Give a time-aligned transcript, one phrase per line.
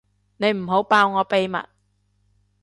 [0.37, 1.59] 你唔好爆我秘密